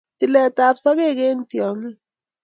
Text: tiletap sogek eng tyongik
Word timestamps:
tiletap 0.19 0.75
sogek 0.83 1.17
eng 1.27 1.43
tyongik 1.51 1.97